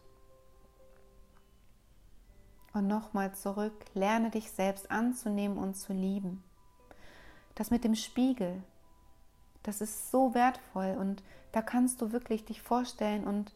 [2.73, 6.43] Und nochmal zurück, lerne dich selbst anzunehmen und zu lieben.
[7.56, 8.63] Das mit dem Spiegel,
[9.62, 11.21] das ist so wertvoll und
[11.52, 13.54] da kannst du wirklich dich vorstellen und,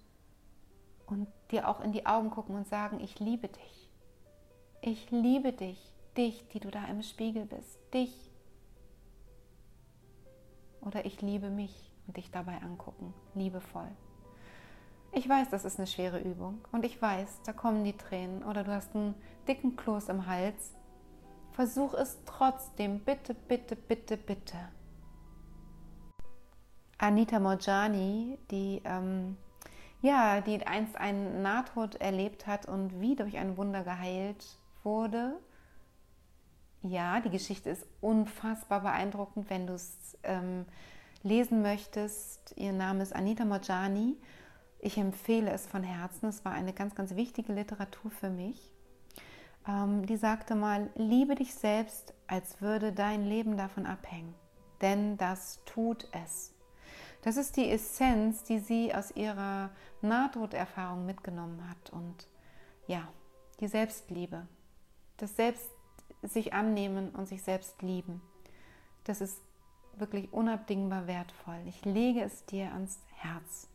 [1.07, 3.89] und dir auch in die Augen gucken und sagen, ich liebe dich.
[4.81, 8.26] Ich liebe dich, dich, die du da im Spiegel bist, dich.
[10.81, 13.89] Oder ich liebe mich und dich dabei angucken, liebevoll.
[15.11, 18.63] Ich weiß, das ist eine schwere Übung und ich weiß, da kommen die Tränen oder
[18.63, 19.15] du hast einen
[19.47, 20.73] dicken Kloß im Hals.
[21.51, 24.57] Versuch es trotzdem, bitte, bitte, bitte, bitte.
[26.99, 29.37] Anita Morjani, die ähm,
[30.01, 34.45] ja, die einst einen Nahtod erlebt hat und wie durch ein Wunder geheilt
[34.83, 35.33] wurde.
[36.83, 40.65] Ja, die Geschichte ist unfassbar beeindruckend, wenn du es ähm,
[41.23, 42.53] lesen möchtest.
[42.55, 44.17] Ihr Name ist Anita Morjani
[44.79, 46.27] ich empfehle es von Herzen.
[46.27, 48.73] Es war eine ganz, ganz wichtige Literatur für mich.
[49.67, 54.35] Ähm, die sagte mal, liebe dich selbst, als würde dein Leben davon abhängen.
[54.81, 56.53] Denn das tut es.
[57.23, 61.89] Das ist die Essenz, die sie aus ihrer Nahtoderfahrung mitgenommen hat.
[61.89, 62.27] Und
[62.85, 63.07] ja,
[63.59, 64.47] die Selbstliebe.
[65.17, 65.69] Das Selbst
[66.23, 68.21] sich annehmen und sich selbst lieben.
[69.03, 69.41] Das ist
[69.97, 71.60] wirklich unabdingbar wertvoll.
[71.67, 73.67] Ich lege es dir ans Herz.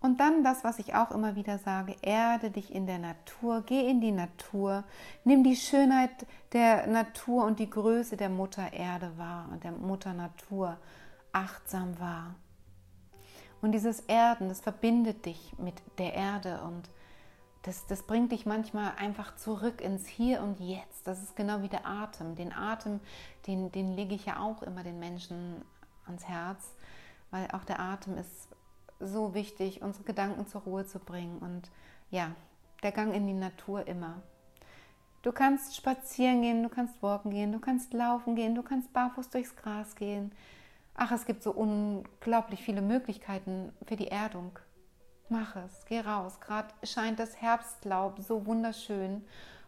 [0.00, 3.88] Und dann das, was ich auch immer wieder sage, erde dich in der Natur, geh
[3.90, 4.84] in die Natur,
[5.24, 10.12] nimm die Schönheit der Natur und die Größe der Mutter Erde wahr und der Mutter
[10.12, 10.76] Natur
[11.32, 12.34] achtsam wahr.
[13.62, 16.88] Und dieses Erden, das verbindet dich mit der Erde und
[17.66, 21.04] das, das bringt dich manchmal einfach zurück ins Hier und Jetzt.
[21.04, 22.36] Das ist genau wie der Atem.
[22.36, 23.00] Den Atem,
[23.48, 25.64] den, den lege ich ja auch immer den Menschen
[26.06, 26.72] ans Herz,
[27.32, 28.48] weil auch der Atem ist
[29.00, 31.68] so wichtig, unsere Gedanken zur Ruhe zu bringen und
[32.10, 32.30] ja,
[32.84, 34.22] der Gang in die Natur immer.
[35.22, 39.28] Du kannst spazieren gehen, du kannst walken gehen, du kannst laufen gehen, du kannst barfuß
[39.30, 40.30] durchs Gras gehen.
[40.94, 44.56] Ach, es gibt so unglaublich viele Möglichkeiten für die Erdung.
[45.28, 46.40] Mach es, geh raus.
[46.40, 49.24] Gerade scheint das Herbstlaub so wunderschön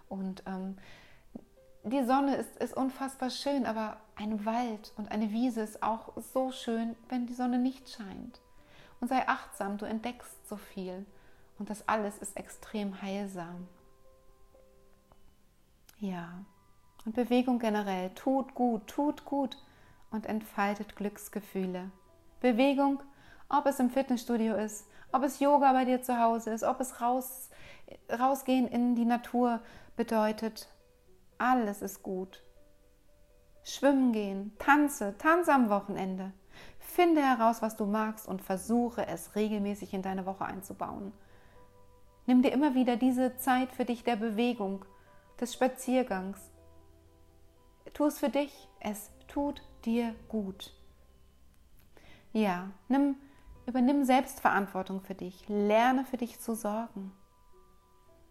[0.08, 0.78] und ähm,
[1.84, 6.52] die Sonne ist, ist unfassbar schön, aber ein Wald und eine Wiese ist auch so
[6.52, 8.40] schön, wenn die Sonne nicht scheint
[9.00, 11.06] und sei achtsam, du entdeckst so viel
[11.58, 13.66] und das alles ist extrem heilsam.
[16.00, 16.44] Ja,
[17.04, 19.56] und Bewegung generell tut gut, tut gut
[20.10, 21.90] und entfaltet Glücksgefühle.
[22.40, 23.00] Bewegung,
[23.48, 27.00] ob es im Fitnessstudio ist, ob es Yoga bei dir zu Hause ist, ob es
[27.00, 27.50] raus,
[28.10, 29.60] rausgehen in die Natur
[29.96, 30.68] bedeutet,
[31.38, 32.42] alles ist gut.
[33.62, 36.32] Schwimmen gehen, tanze, tanze am Wochenende.
[36.78, 41.12] Finde heraus, was du magst und versuche es regelmäßig in deine Woche einzubauen.
[42.26, 44.84] Nimm dir immer wieder diese Zeit für dich der Bewegung,
[45.40, 46.50] des Spaziergangs.
[47.94, 50.74] Tu es für dich, es tut dir gut.
[52.32, 53.16] Ja, nimm,
[53.68, 57.12] übernimm Selbstverantwortung für dich, lerne für dich zu sorgen.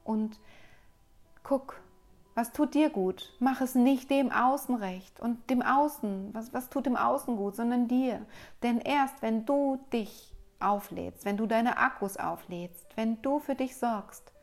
[0.04, 0.40] Und
[1.44, 1.80] guck,
[2.36, 3.34] was tut dir gut?
[3.40, 7.56] Mach es nicht dem Außen recht und dem Außen, was, was tut dem Außen gut,
[7.56, 8.26] sondern dir.
[8.64, 13.78] Denn erst wenn du dich auflädst, wenn du deine Akkus auflädst, wenn du für dich
[13.78, 14.34] sorgst,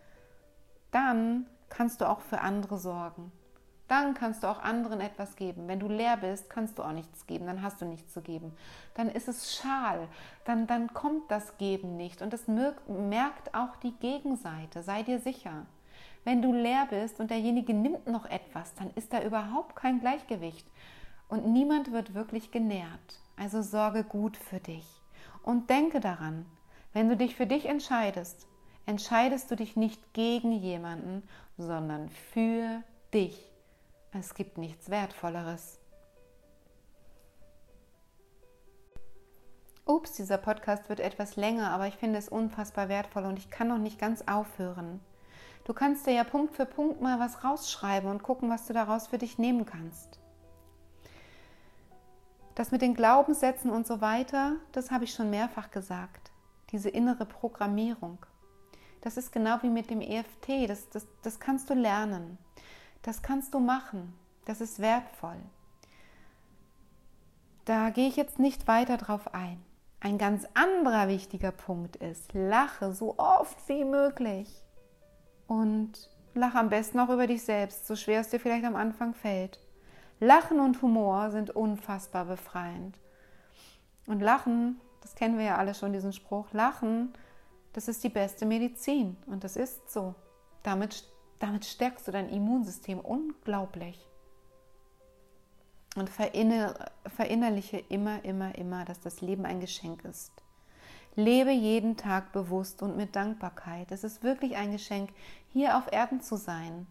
[0.90, 3.32] dann kannst du auch für andere sorgen.
[3.86, 5.68] Dann kannst du auch anderen etwas geben.
[5.68, 8.52] Wenn du leer bist, kannst du auch nichts geben, dann hast du nichts zu geben.
[8.94, 10.08] Dann ist es schal,
[10.44, 12.22] dann, dann kommt das Geben nicht.
[12.22, 15.66] Und das merkt auch die Gegenseite, sei dir sicher.
[16.24, 20.66] Wenn du leer bist und derjenige nimmt noch etwas, dann ist da überhaupt kein Gleichgewicht
[21.28, 23.20] und niemand wird wirklich genährt.
[23.36, 24.86] Also sorge gut für dich
[25.42, 26.46] und denke daran,
[26.94, 28.46] wenn du dich für dich entscheidest,
[28.86, 31.22] entscheidest du dich nicht gegen jemanden,
[31.58, 33.53] sondern für dich.
[34.16, 35.80] Es gibt nichts Wertvolleres.
[39.86, 43.66] Ups, dieser Podcast wird etwas länger, aber ich finde es unfassbar wertvoll und ich kann
[43.66, 45.00] noch nicht ganz aufhören.
[45.64, 49.08] Du kannst dir ja Punkt für Punkt mal was rausschreiben und gucken, was du daraus
[49.08, 50.20] für dich nehmen kannst.
[52.54, 56.30] Das mit den Glaubenssätzen und so weiter, das habe ich schon mehrfach gesagt.
[56.70, 58.24] Diese innere Programmierung.
[59.00, 60.68] Das ist genau wie mit dem EFT.
[60.68, 62.38] Das, das, das kannst du lernen.
[63.04, 64.14] Das kannst du machen.
[64.46, 65.36] Das ist wertvoll.
[67.66, 69.62] Da gehe ich jetzt nicht weiter drauf ein.
[70.00, 74.48] Ein ganz anderer wichtiger Punkt ist, lache so oft wie möglich.
[75.46, 79.14] Und lach am besten auch über dich selbst, so schwer es dir vielleicht am Anfang
[79.14, 79.60] fällt.
[80.18, 82.98] Lachen und Humor sind unfassbar befreiend.
[84.06, 87.12] Und Lachen, das kennen wir ja alle schon, diesen Spruch, Lachen,
[87.74, 89.18] das ist die beste Medizin.
[89.26, 90.14] Und das ist so.
[90.62, 91.04] Damit,
[91.38, 93.98] damit stärkst du dein Immunsystem unglaublich.
[95.96, 100.32] Und verinnerliche immer, immer, immer, dass das Leben ein Geschenk ist.
[101.14, 103.92] Lebe jeden Tag bewusst und mit Dankbarkeit.
[103.92, 105.10] Es ist wirklich ein Geschenk,
[105.52, 106.88] hier auf Erden zu sein.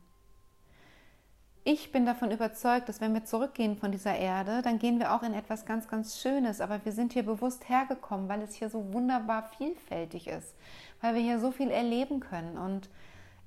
[1.65, 5.23] Ich bin davon überzeugt, dass wenn wir zurückgehen von dieser Erde, dann gehen wir auch
[5.23, 6.59] in etwas ganz, ganz Schönes.
[6.59, 10.55] Aber wir sind hier bewusst hergekommen, weil es hier so wunderbar vielfältig ist,
[10.99, 12.89] weil wir hier so viel erleben können und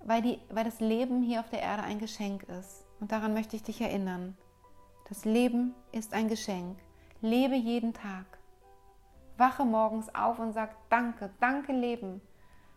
[0.07, 2.87] weil, die, weil das Leben hier auf der Erde ein Geschenk ist.
[3.01, 4.37] Und daran möchte ich dich erinnern.
[5.09, 6.79] Das Leben ist ein Geschenk.
[7.21, 8.25] Lebe jeden Tag.
[9.37, 12.21] Wache morgens auf und sag Danke, danke Leben.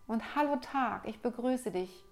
[0.07, 2.03] Und Hallo Tag, ich begrüße dich.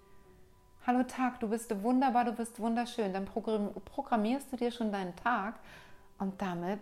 [0.86, 3.12] Hallo Tag, du bist wunderbar, du bist wunderschön.
[3.12, 5.56] Dann programmierst du dir schon deinen Tag
[6.18, 6.80] und damit,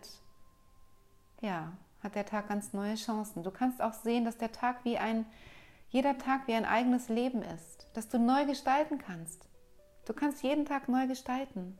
[1.40, 1.72] ja,
[2.02, 3.42] hat der Tag ganz neue Chancen.
[3.42, 5.24] Du kannst auch sehen, dass der Tag wie ein,
[5.96, 9.48] jeder Tag wie ein eigenes Leben ist, dass du neu gestalten kannst.
[10.04, 11.78] Du kannst jeden Tag neu gestalten.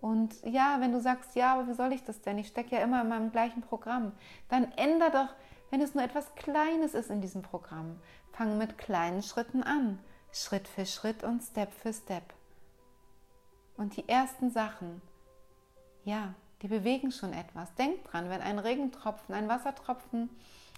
[0.00, 2.38] Und ja, wenn du sagst, ja, aber wie soll ich das denn?
[2.38, 4.12] Ich stecke ja immer in meinem gleichen Programm.
[4.48, 5.28] Dann änder doch,
[5.70, 8.00] wenn es nur etwas Kleines ist in diesem Programm.
[8.32, 9.98] Fang mit kleinen Schritten an.
[10.32, 12.32] Schritt für Schritt und Step für Step.
[13.76, 15.02] Und die ersten Sachen,
[16.04, 16.32] ja,
[16.62, 17.74] die bewegen schon etwas.
[17.74, 20.30] Denk dran, wenn ein Regentropfen, ein Wassertropfen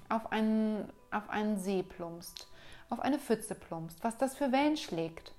[0.08, 2.48] auf einen, auf einen See plumpst,
[2.90, 5.32] auf eine Pfütze plumpst, was das für Wellen schlägt.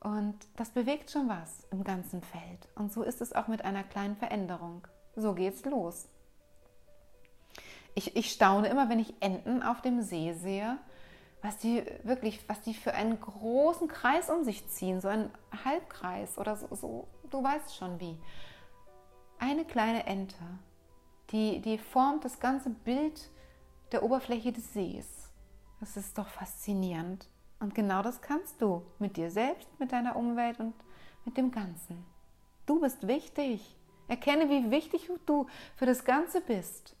[0.00, 2.68] Und das bewegt schon was im ganzen Feld.
[2.74, 4.86] Und so ist es auch mit einer kleinen Veränderung.
[5.16, 6.08] So geht's los.
[7.94, 10.78] Ich, ich staune immer, wenn ich Enten auf dem See sehe,
[11.42, 15.30] was die wirklich, was die für einen großen Kreis um sich ziehen, so einen
[15.64, 18.18] Halbkreis oder so, so du weißt schon wie.
[19.38, 20.36] Eine kleine Ente,
[21.30, 23.30] die, die formt das ganze Bild
[23.92, 25.30] der Oberfläche des Sees.
[25.80, 27.28] Das ist doch faszinierend.
[27.60, 30.74] Und genau das kannst du mit dir selbst, mit deiner Umwelt und
[31.24, 32.04] mit dem Ganzen.
[32.66, 33.76] Du bist wichtig.
[34.08, 36.94] Erkenne, wie wichtig du für das Ganze bist.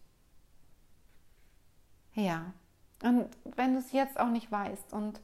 [2.14, 2.52] Ja,
[3.02, 5.20] und wenn du es jetzt auch nicht weißt und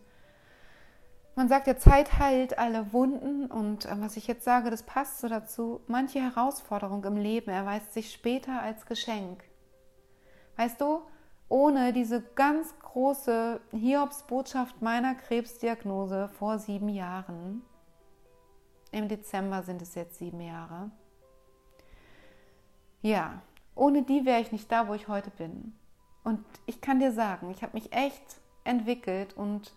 [1.34, 5.20] man sagt ja, Zeit heilt alle Wunden und äh, was ich jetzt sage, das passt
[5.20, 5.80] so dazu.
[5.86, 9.42] Manche Herausforderung im Leben erweist sich später als Geschenk.
[10.56, 11.02] Weißt du,
[11.48, 17.62] ohne diese ganz große Hiobsbotschaft meiner Krebsdiagnose vor sieben Jahren,
[18.90, 20.90] im Dezember sind es jetzt sieben Jahre,
[23.00, 23.42] ja,
[23.74, 25.74] ohne die wäre ich nicht da, wo ich heute bin.
[26.24, 29.72] Und ich kann dir sagen, ich habe mich echt entwickelt und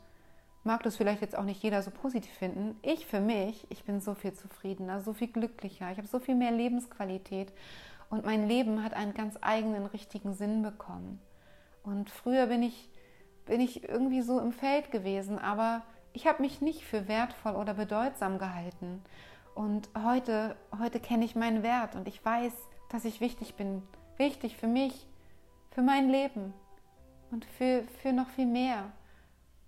[0.66, 2.78] mag das vielleicht jetzt auch nicht jeder so positiv finden.
[2.82, 6.36] Ich für mich, ich bin so viel zufriedener, so viel glücklicher, ich habe so viel
[6.36, 7.53] mehr Lebensqualität
[8.09, 11.22] und mein Leben hat einen ganz eigenen, richtigen Sinn bekommen.
[11.84, 12.89] Und früher bin ich,
[13.45, 17.76] bin ich irgendwie so im Feld gewesen, aber ich habe mich nicht für wertvoll oder
[17.76, 19.03] bedeutsam gehalten.
[19.53, 22.53] Und heute, heute kenne ich meinen Wert und ich weiß,
[22.89, 23.84] dass ich wichtig bin.
[24.18, 25.07] Wichtig für mich,
[25.72, 26.53] für mein Leben
[27.32, 28.91] und für, für noch viel mehr.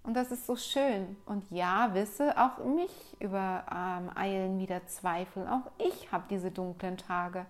[0.07, 1.17] Und das ist so schön.
[1.25, 5.45] Und ja, wisse, auch mich übereilen ähm, wieder Zweifel.
[5.49, 7.45] Auch ich habe diese dunklen Tage.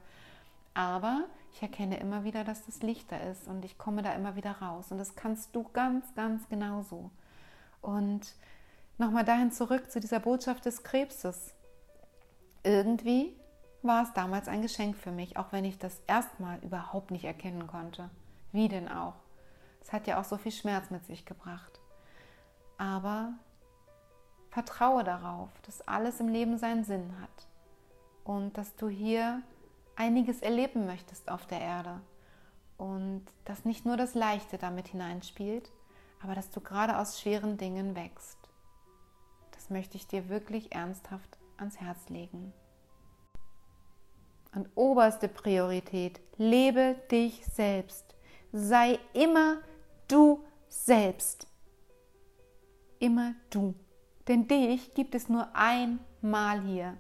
[0.74, 4.36] Aber ich erkenne immer wieder, dass das Licht da ist und ich komme da immer
[4.36, 4.92] wieder raus.
[4.92, 7.12] Und das kannst du ganz, ganz genauso.
[7.82, 8.34] Und
[8.98, 11.54] nochmal dahin zurück zu dieser Botschaft des Krebses.
[12.64, 13.36] Irgendwie
[13.84, 17.68] war es damals ein Geschenk für mich, auch wenn ich das erstmal überhaupt nicht erkennen
[17.68, 18.10] konnte.
[18.52, 19.14] Wie denn auch?
[19.80, 21.77] Es hat ja auch so viel Schmerz mit sich gebracht.
[22.78, 23.34] Aber
[24.50, 27.48] vertraue darauf, dass alles im Leben seinen Sinn hat
[28.24, 29.42] und dass du hier
[29.96, 32.02] einiges erleben möchtest auf der Erde
[32.78, 35.72] und dass nicht nur das Leichte damit hineinspielt,
[36.22, 38.38] aber dass du gerade aus schweren Dingen wächst.
[39.52, 42.54] Das möchte ich dir wirklich ernsthaft ans Herz legen.
[44.56, 48.16] Und oberste Priorität, lebe dich selbst.
[48.52, 49.58] Sei immer
[50.08, 51.48] du selbst.
[53.00, 53.76] Immer du.
[54.28, 56.98] Denn dich gibt es nur einmal hier.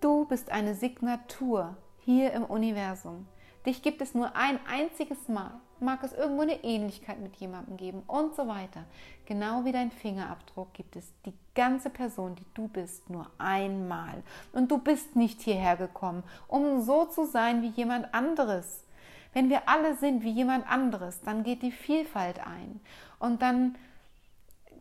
[0.00, 3.26] Du bist eine Signatur hier im Universum.
[3.66, 5.52] Dich gibt es nur ein einziges Mal.
[5.80, 8.84] Mag es irgendwo eine Ähnlichkeit mit jemandem geben und so weiter.
[9.26, 14.22] Genau wie dein Fingerabdruck gibt es die ganze Person, die du bist, nur einmal.
[14.52, 18.84] Und du bist nicht hierher gekommen, um so zu sein wie jemand anderes.
[19.32, 22.80] Wenn wir alle sind wie jemand anderes, dann geht die Vielfalt ein.
[23.18, 23.76] Und dann,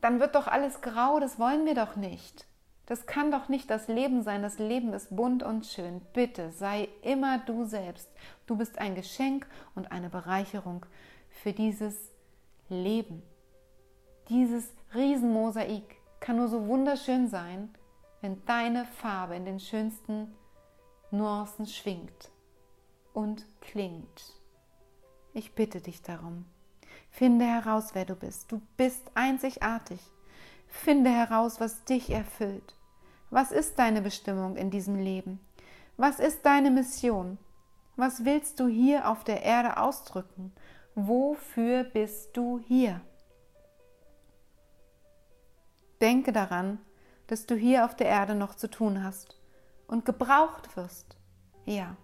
[0.04, 2.46] dann wird doch alles grau, das wollen wir doch nicht.
[2.86, 4.42] Das kann doch nicht das Leben sein.
[4.42, 6.02] Das Leben ist bunt und schön.
[6.12, 8.10] Bitte sei immer du selbst.
[8.46, 10.86] Du bist ein Geschenk und eine Bereicherung
[11.30, 11.96] für dieses
[12.68, 13.24] Leben.
[14.28, 17.74] Dieses Riesenmosaik kann nur so wunderschön sein,
[18.20, 20.36] wenn deine Farbe in den schönsten
[21.12, 22.30] Nuancen schwingt
[23.14, 24.34] und klingt.
[25.34, 26.44] Ich bitte dich darum.
[27.14, 28.52] Finde heraus, wer du bist.
[28.52, 30.00] Du bist einzigartig.
[30.66, 32.76] Finde heraus, was dich erfüllt.
[33.30, 35.40] Was ist deine Bestimmung in diesem Leben?
[35.96, 37.38] Was ist deine Mission?
[37.96, 40.56] Was willst du hier auf der Erde ausdrücken?
[40.96, 43.00] Wofür bist du hier?
[46.02, 46.80] Denke daran,
[47.28, 49.40] dass du hier auf der Erde noch zu tun hast
[49.86, 51.16] und gebraucht wirst.
[51.66, 51.96] Ja,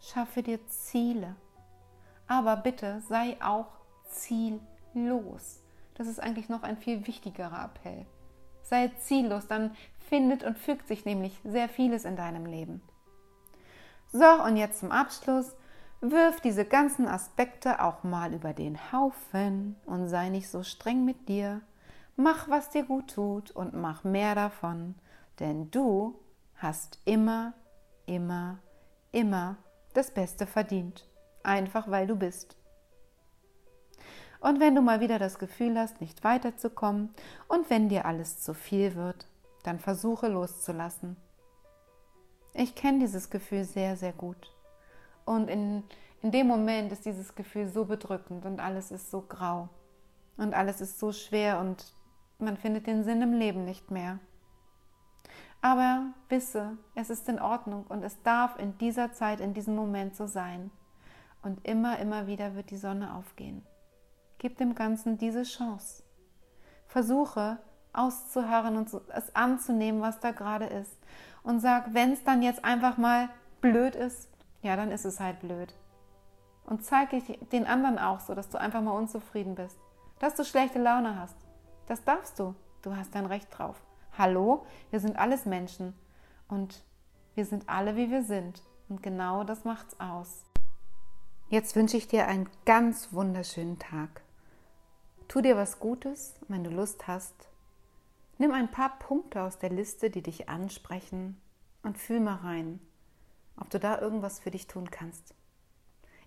[0.00, 1.34] schaffe dir Ziele.
[2.28, 3.83] Aber bitte sei auch
[4.14, 5.62] ziellos.
[5.94, 8.06] Das ist eigentlich noch ein viel wichtigerer Appell.
[8.62, 9.76] Sei ziellos, dann
[10.08, 12.82] findet und fügt sich nämlich sehr vieles in deinem Leben.
[14.12, 15.56] So, und jetzt zum Abschluss.
[16.00, 21.28] Wirf diese ganzen Aspekte auch mal über den Haufen und sei nicht so streng mit
[21.30, 21.62] dir.
[22.16, 24.96] Mach, was dir gut tut und mach mehr davon,
[25.40, 26.20] denn du
[26.56, 27.54] hast immer,
[28.06, 28.58] immer,
[29.12, 29.56] immer
[29.94, 31.08] das Beste verdient,
[31.42, 32.56] einfach weil du bist.
[34.44, 37.14] Und wenn du mal wieder das Gefühl hast, nicht weiterzukommen
[37.48, 39.26] und wenn dir alles zu viel wird,
[39.62, 41.16] dann versuche loszulassen.
[42.52, 44.54] Ich kenne dieses Gefühl sehr, sehr gut.
[45.24, 45.82] Und in,
[46.20, 49.70] in dem Moment ist dieses Gefühl so bedrückend und alles ist so grau
[50.36, 51.94] und alles ist so schwer und
[52.38, 54.18] man findet den Sinn im Leben nicht mehr.
[55.62, 60.14] Aber wisse, es ist in Ordnung und es darf in dieser Zeit, in diesem Moment
[60.14, 60.70] so sein.
[61.40, 63.64] Und immer, immer wieder wird die Sonne aufgehen.
[64.44, 66.02] Gib dem Ganzen diese Chance.
[66.86, 67.56] Versuche
[67.94, 70.98] auszuharren und es anzunehmen, was da gerade ist.
[71.42, 73.30] Und sag, wenn es dann jetzt einfach mal
[73.62, 74.28] blöd ist,
[74.60, 75.72] ja, dann ist es halt blöd.
[76.66, 77.22] Und zeige
[77.52, 79.78] den anderen auch so, dass du einfach mal unzufrieden bist,
[80.18, 81.38] dass du schlechte Laune hast.
[81.86, 82.54] Das darfst du.
[82.82, 83.82] Du hast dein Recht drauf.
[84.18, 85.94] Hallo, wir sind alles Menschen
[86.48, 86.84] und
[87.34, 88.62] wir sind alle, wie wir sind.
[88.90, 90.44] Und genau das macht's aus.
[91.48, 94.23] Jetzt wünsche ich dir einen ganz wunderschönen Tag.
[95.28, 97.48] Tu dir was Gutes, wenn du Lust hast.
[98.38, 101.40] Nimm ein paar Punkte aus der Liste, die dich ansprechen
[101.82, 102.80] und fühl mal rein,
[103.56, 105.34] ob du da irgendwas für dich tun kannst.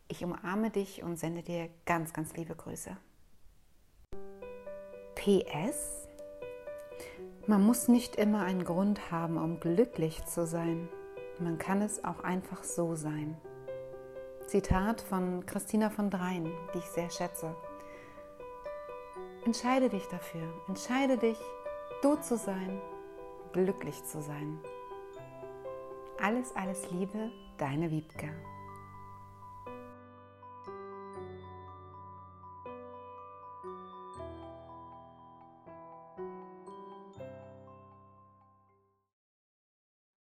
[0.08, 2.95] Ich umarme dich und sende dir ganz, ganz liebe Grüße.
[5.16, 6.08] PS?
[7.45, 10.88] Man muss nicht immer einen Grund haben, um glücklich zu sein.
[11.39, 13.38] Man kann es auch einfach so sein.
[14.45, 17.54] Zitat von Christina von Dreien, die ich sehr schätze.
[19.48, 20.41] Entscheide dich dafür.
[20.68, 21.38] Entscheide dich,
[22.02, 22.82] du zu sein,
[23.54, 24.60] glücklich zu sein.
[26.22, 28.28] Alles, alles Liebe, deine Wiebke.